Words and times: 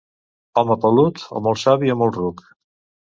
Home 0.61 0.77
pelut, 0.85 1.21
o 1.39 1.43
molt 1.49 1.63
savi 1.65 1.93
o 1.95 1.99
molt 2.01 2.21
ruc. 2.23 2.43